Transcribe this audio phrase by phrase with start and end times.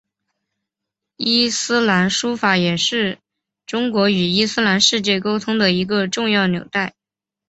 [1.17, 3.19] 伊斯兰书法也是
[3.67, 6.95] 中国与伊斯兰世界沟通的一个重要纽带。